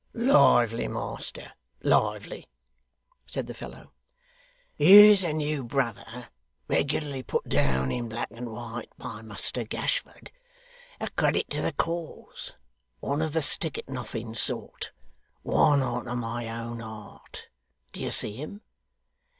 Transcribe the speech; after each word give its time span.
'Lively, 0.15 0.87
master, 0.87 1.51
lively,' 1.83 2.49
said 3.27 3.45
the 3.45 3.53
fellow. 3.53 3.91
'Here's 4.75 5.23
a 5.23 5.31
new 5.31 5.63
brother, 5.63 6.29
regularly 6.67 7.21
put 7.21 7.47
down 7.47 7.91
in 7.91 8.09
black 8.09 8.29
and 8.31 8.49
white 8.51 8.89
by 8.97 9.21
Muster 9.21 9.63
Gashford; 9.63 10.31
a 10.99 11.07
credit 11.11 11.51
to 11.51 11.61
the 11.61 11.71
cause; 11.73 12.55
one 12.99 13.21
of 13.21 13.33
the 13.33 13.43
stick 13.43 13.77
at 13.77 13.89
nothing 13.89 14.33
sort; 14.33 14.91
one 15.43 15.83
arter 15.83 16.15
my 16.15 16.49
own 16.49 16.79
heart. 16.79 17.49
D'ye 17.91 18.09
see 18.09 18.35
him? 18.35 18.61